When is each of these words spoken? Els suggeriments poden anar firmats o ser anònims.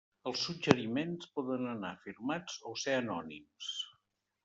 Els 0.29 0.45
suggeriments 0.45 1.29
poden 1.35 1.69
anar 1.73 1.93
firmats 2.07 2.59
o 2.73 2.77
ser 2.87 2.99
anònims. 3.07 3.73